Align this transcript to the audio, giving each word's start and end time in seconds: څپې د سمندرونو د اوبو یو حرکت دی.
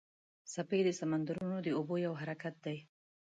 څپې 0.53 0.79
د 0.83 0.89
سمندرونو 0.99 1.57
د 1.63 1.67
اوبو 1.77 1.95
یو 2.05 2.13
حرکت 2.21 2.55
دی. 2.65 2.77